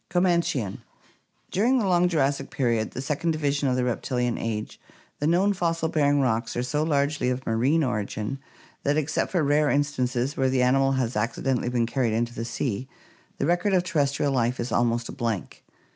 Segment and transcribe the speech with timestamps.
[0.09, 0.81] Comanchian.—
[1.51, 4.79] During the long Jurassic period, the second division of the reptilian age,
[5.19, 8.39] the known fossil bearing rocks are so largely of marine origin
[8.81, 12.89] that, except for rare instances where the animal has accidentally been carried into the sea,
[13.37, 15.63] the record of terrestrial life is almost a blank.